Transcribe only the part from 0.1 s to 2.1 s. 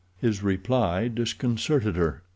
His reply disconcerted